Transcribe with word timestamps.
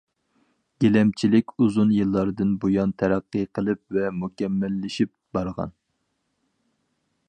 گىلەمچىلىك 0.83 1.53
ئۇزۇن 1.65 1.91
يىللاردىن 1.97 2.55
بۇيان 2.65 2.95
تەرەققىي 3.03 3.47
قىلىپ 3.59 3.97
ۋە 3.99 4.09
مۇكەممەللىشىپ 4.23 5.15
بارغان. 5.39 5.79